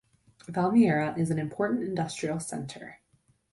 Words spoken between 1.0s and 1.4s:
is an